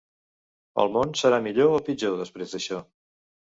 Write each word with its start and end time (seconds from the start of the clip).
El 0.83 0.89
món 0.95 1.13
serà 1.19 1.39
millor 1.49 1.75
o 1.75 1.83
pitjor 1.91 2.19
després 2.25 2.57
d’això? 2.59 2.83